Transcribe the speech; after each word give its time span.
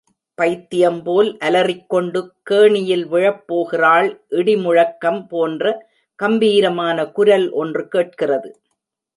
பைத்தியம் 0.37 1.03
போல் 1.03 1.29
அலறிக்கொண்டு 1.39 2.19
கேணியில் 2.43 3.05
விழப்போகிறாள் 3.07 4.09
இடி 4.39 4.55
முழக் 4.57 4.97
கம் 4.99 5.27
போன்ற 5.27 5.63
கம்பீரமான 6.19 6.97
குரல் 7.11 7.47
ஒன்று 7.61 7.87
கேட்கிறது. 7.87 8.51